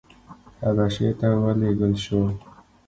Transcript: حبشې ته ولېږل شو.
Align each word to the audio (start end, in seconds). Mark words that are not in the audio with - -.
حبشې 0.61 1.09
ته 1.19 1.27
ولېږل 1.43 1.93
شو. 2.03 2.21